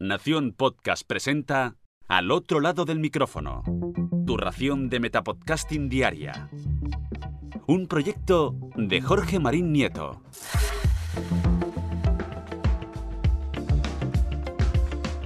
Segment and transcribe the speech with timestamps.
[0.00, 1.74] Nación Podcast presenta
[2.06, 3.64] Al otro lado del micrófono.
[4.28, 6.48] Tu ración de Metapodcasting Diaria.
[7.66, 10.22] Un proyecto de Jorge Marín Nieto.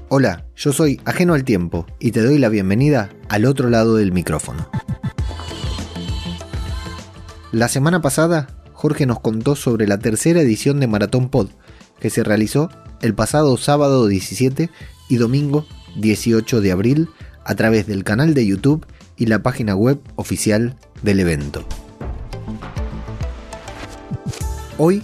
[0.08, 4.12] Hola, yo soy Ajeno al Tiempo y te doy la bienvenida al otro lado del
[4.12, 4.70] micrófono.
[7.52, 11.50] La semana pasada, Jorge nos contó sobre la tercera edición de Maratón Pod,
[12.00, 12.70] que se realizó
[13.02, 14.70] el pasado sábado 17
[15.08, 15.66] y domingo
[15.96, 17.08] 18 de abril
[17.44, 18.86] a través del canal de YouTube
[19.16, 21.64] y la página web oficial del evento.
[24.78, 25.02] Hoy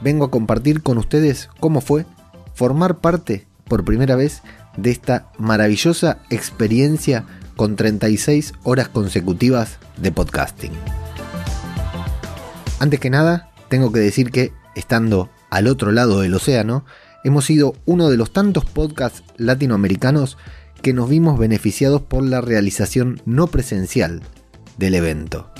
[0.00, 2.06] vengo a compartir con ustedes cómo fue
[2.54, 4.42] formar parte por primera vez
[4.76, 7.24] de esta maravillosa experiencia
[7.56, 10.72] con 36 horas consecutivas de podcasting.
[12.78, 16.84] Antes que nada, tengo que decir que, estando al otro lado del océano,
[17.24, 20.36] hemos sido uno de los tantos podcasts latinoamericanos
[20.82, 24.22] que nos vimos beneficiados por la realización no presencial
[24.76, 25.50] del evento.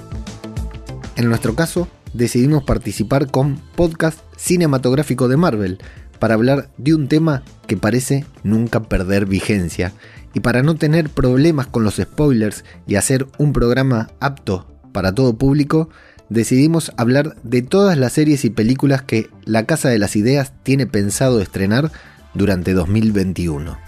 [1.16, 5.78] En nuestro caso, decidimos participar con Podcast Cinematográfico de Marvel
[6.18, 9.92] para hablar de un tema que parece nunca perder vigencia
[10.34, 15.36] y para no tener problemas con los spoilers y hacer un programa apto para todo
[15.36, 15.90] público,
[16.28, 20.86] decidimos hablar de todas las series y películas que La Casa de las Ideas tiene
[20.86, 21.90] pensado estrenar
[22.34, 23.78] durante 2021.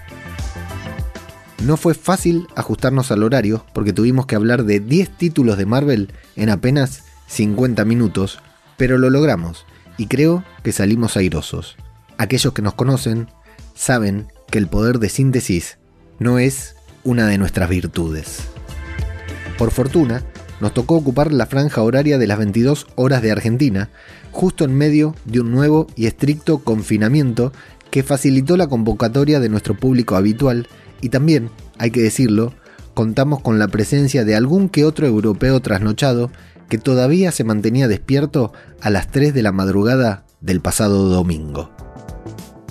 [1.64, 6.12] No fue fácil ajustarnos al horario porque tuvimos que hablar de 10 títulos de Marvel
[6.36, 8.38] en apenas 50 minutos,
[8.76, 9.66] pero lo logramos
[9.98, 11.76] y creo que salimos airosos.
[12.16, 13.28] Aquellos que nos conocen
[13.74, 15.78] saben que el poder de síntesis
[16.18, 18.40] no es una de nuestras virtudes.
[19.58, 20.24] Por fortuna,
[20.60, 23.90] nos tocó ocupar la franja horaria de las 22 horas de Argentina,
[24.30, 27.52] justo en medio de un nuevo y estricto confinamiento
[27.90, 30.68] que facilitó la convocatoria de nuestro público habitual
[31.00, 32.52] y también, hay que decirlo,
[32.94, 36.30] contamos con la presencia de algún que otro europeo trasnochado
[36.68, 41.70] que todavía se mantenía despierto a las 3 de la madrugada del pasado domingo.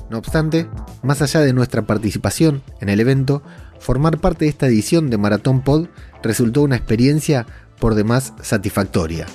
[0.10, 0.68] No obstante,
[1.04, 3.44] más allá de nuestra participación en el evento,
[3.80, 5.88] formar parte de esta edición de Maratón Pod
[6.24, 7.46] resultó una experiencia
[7.80, 9.26] por demás satisfactoria.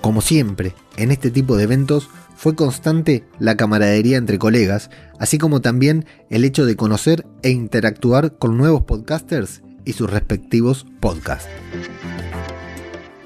[0.00, 5.60] Como siempre, en este tipo de eventos fue constante la camaradería entre colegas, así como
[5.60, 11.48] también el hecho de conocer e interactuar con nuevos podcasters y sus respectivos podcasts.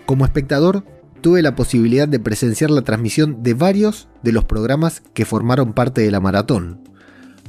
[0.07, 0.85] Como espectador,
[1.21, 6.01] tuve la posibilidad de presenciar la transmisión de varios de los programas que formaron parte
[6.01, 6.81] de la maratón.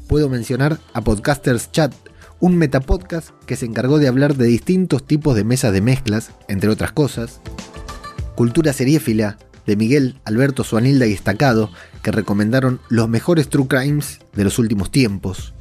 [0.07, 1.93] Puedo mencionar a Podcasters Chat,
[2.43, 6.69] un metapodcast que se encargó de hablar de distintos tipos de mesas de mezclas, entre
[6.69, 7.39] otras cosas.
[8.35, 11.71] Cultura seriéfila, de Miguel, Alberto Suanilda y Estacado,
[12.01, 15.53] que recomendaron los mejores true crimes de los últimos tiempos.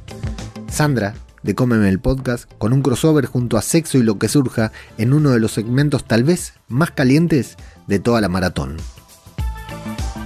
[0.69, 4.73] Sandra, de Cómeme el Podcast, con un crossover junto a Sexo y lo que surja
[4.97, 7.55] en uno de los segmentos tal vez más calientes
[7.87, 8.75] de toda la maratón.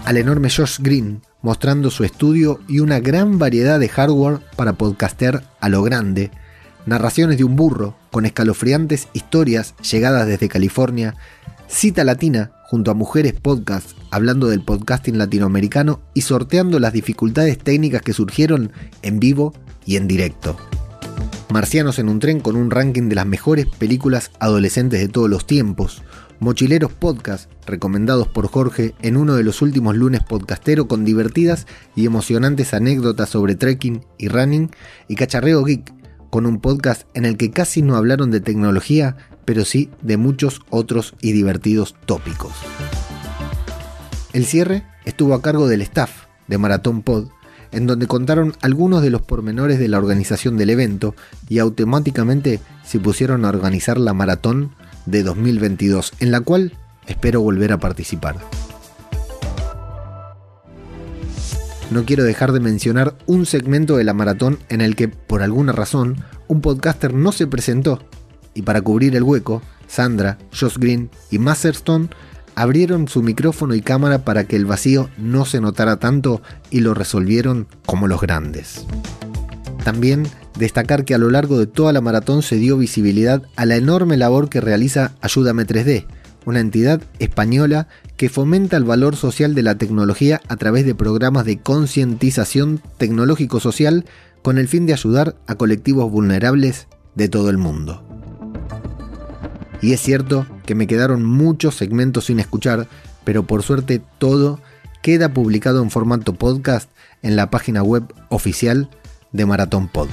[0.06, 5.44] Al enorme Josh Green, mostrando su estudio y una gran variedad de hardware para podcaster
[5.60, 6.32] a lo grande,
[6.88, 11.16] narraciones de un burro con escalofriantes historias llegadas desde California,
[11.68, 18.02] cita latina junto a mujeres podcast hablando del podcasting latinoamericano y sorteando las dificultades técnicas
[18.02, 18.72] que surgieron
[19.02, 19.54] en vivo
[19.86, 20.58] y en directo.
[21.50, 25.46] Marcianos en un tren con un ranking de las mejores películas adolescentes de todos los
[25.46, 26.04] tiempos,
[26.40, 31.66] Mochileros Podcast, recomendados por Jorge en uno de los últimos lunes podcastero con divertidas
[31.96, 34.70] y emocionantes anécdotas sobre trekking y running,
[35.08, 35.94] y Cacharreo Geek,
[36.30, 40.62] con un podcast en el que casi no hablaron de tecnología, pero sí de muchos
[40.70, 42.54] otros y divertidos tópicos.
[44.34, 47.30] El cierre estuvo a cargo del staff de Maratón Pod,
[47.72, 51.16] en donde contaron algunos de los pormenores de la organización del evento
[51.50, 54.72] y automáticamente se pusieron a organizar la maratón
[55.06, 56.74] de 2022, en la cual
[57.08, 58.36] espero volver a participar.
[61.92, 65.72] No quiero dejar de mencionar un segmento de la maratón en el que, por alguna
[65.72, 66.18] razón,
[66.48, 68.00] un podcaster no se presentó,
[68.54, 72.10] y para cubrir el hueco, Sandra, Josh Green y Masterstone
[72.56, 76.42] abrieron su micrófono y cámara para que el vacío no se notara tanto
[76.72, 78.86] y lo resolvieron como los grandes.
[79.84, 83.76] También destacar que a lo largo de toda la maratón se dio visibilidad a la
[83.76, 86.08] enorme labor que realiza Ayúdame 3D,
[86.48, 91.44] una entidad española que fomenta el valor social de la tecnología a través de programas
[91.44, 94.06] de concientización tecnológico-social
[94.44, 98.02] con el fin de ayudar a colectivos vulnerables de todo el mundo.
[99.82, 102.88] Y es cierto que me quedaron muchos segmentos sin escuchar,
[103.26, 104.62] pero por suerte todo
[105.02, 106.90] queda publicado en formato podcast
[107.24, 108.90] en la página web oficial
[109.34, 110.08] de Maratón Pod.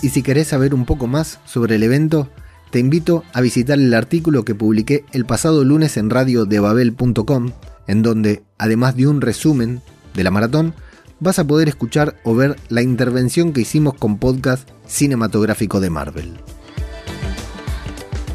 [0.00, 2.30] Y si querés saber un poco más sobre el evento,
[2.70, 7.52] te invito a visitar el artículo que publiqué el pasado lunes en radiodebabel.com,
[7.86, 9.82] en donde, además de un resumen
[10.14, 10.74] de la maratón,
[11.18, 16.38] vas a poder escuchar o ver la intervención que hicimos con podcast cinematográfico de Marvel.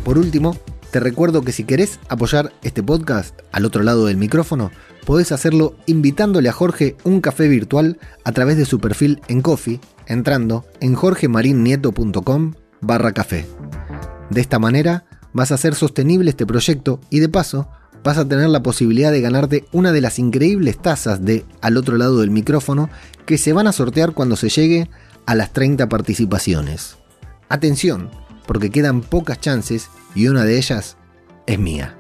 [0.04, 0.58] Por último,
[0.92, 4.72] te recuerdo que si querés apoyar este podcast al otro lado del micrófono,
[5.06, 9.80] podés hacerlo invitándole a Jorge un café virtual a través de su perfil en Coffee,
[10.08, 13.46] entrando en jorgemarinieto.com barra café.
[14.30, 17.68] De esta manera vas a hacer sostenible este proyecto y de paso
[18.04, 21.98] vas a tener la posibilidad de ganarte una de las increíbles tazas de al otro
[21.98, 22.90] lado del micrófono
[23.26, 24.90] que se van a sortear cuando se llegue
[25.26, 26.98] a las 30 participaciones.
[27.50, 28.12] Atención,
[28.46, 30.98] porque quedan pocas chances y una de ellas
[31.48, 31.98] es mía.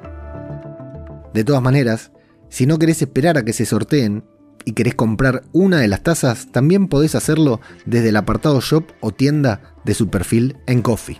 [1.33, 2.11] De todas maneras,
[2.49, 4.23] si no querés esperar a que se sorteen
[4.63, 9.11] y querés comprar una de las tazas, también podés hacerlo desde el apartado shop o
[9.11, 11.19] tienda de su perfil en Coffee.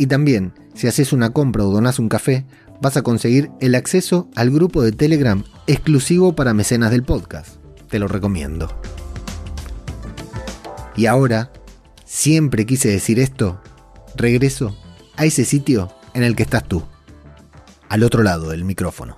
[0.00, 2.46] Y también, si haces una compra o donás un café,
[2.80, 7.56] vas a conseguir el acceso al grupo de Telegram exclusivo para mecenas del podcast.
[7.90, 8.74] Te lo recomiendo.
[10.96, 11.52] Y ahora,
[12.06, 13.60] siempre quise decir esto,
[14.16, 14.74] regreso
[15.18, 16.82] a ese sitio en el que estás tú,
[17.90, 19.16] al otro lado del micrófono.